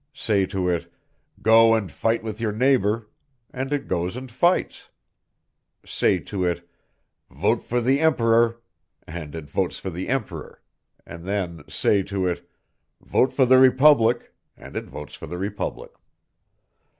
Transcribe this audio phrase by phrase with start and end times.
[0.15, 0.91] Say to it:
[1.43, 3.07] "Go and fight with your neighbor,"
[3.53, 4.89] and it goes and fights.
[5.85, 6.67] Say to it:
[7.29, 8.59] "Vote for the Emperor,"
[9.07, 10.59] and it votes for the Emperor,
[11.05, 12.49] and then say to it:
[13.01, 15.91] "Vote for the Republic," and it votes for the Republic.